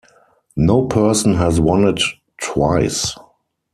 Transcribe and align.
No 0.55 0.87
person 0.87 1.35
has 1.35 1.61
won 1.61 1.83
it 1.87 2.01
twice. 2.41 3.15